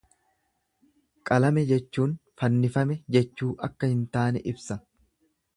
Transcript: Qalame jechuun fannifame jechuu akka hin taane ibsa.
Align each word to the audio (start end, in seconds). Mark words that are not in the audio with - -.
Qalame 1.31 1.65
jechuun 1.73 2.17
fannifame 2.43 2.99
jechuu 3.17 3.53
akka 3.69 3.91
hin 3.93 4.03
taane 4.17 4.47
ibsa. 4.55 4.83